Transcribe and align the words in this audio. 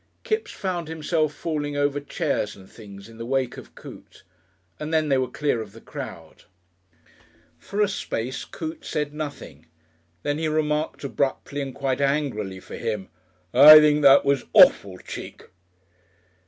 Kipps 0.23 0.49
found 0.51 0.87
himself 0.87 1.31
falling 1.31 1.77
over 1.77 1.99
chairs 1.99 2.55
and 2.55 2.67
things 2.67 3.07
in 3.07 3.19
the 3.19 3.25
wake 3.27 3.55
of 3.57 3.75
Coote, 3.75 4.23
and 4.79 4.91
then 4.91 5.09
they 5.09 5.17
were 5.19 5.29
clear 5.29 5.61
of 5.61 5.73
the 5.73 5.79
crowd. 5.79 6.45
For 7.59 7.81
a 7.81 7.87
space 7.87 8.43
Coote 8.43 8.83
said 8.83 9.13
nothing; 9.13 9.67
then 10.23 10.39
he 10.39 10.47
remarked 10.47 11.03
abruptly 11.03 11.61
and 11.61 11.75
quite 11.75 12.01
angrily 12.01 12.59
for 12.59 12.77
him, 12.77 13.09
"I 13.53 13.79
think 13.79 14.01
that 14.01 14.25
was 14.25 14.43
awful 14.53 14.97
Cheek!" 14.97 15.43